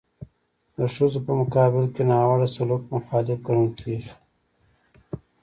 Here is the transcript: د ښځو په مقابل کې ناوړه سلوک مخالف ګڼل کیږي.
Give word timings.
د 0.77 0.79
ښځو 0.95 1.19
په 1.25 1.33
مقابل 1.41 1.85
کې 1.93 2.03
ناوړه 2.09 2.47
سلوک 2.55 2.83
مخالف 2.95 3.39
ګڼل 3.47 3.69
کیږي. 3.79 4.13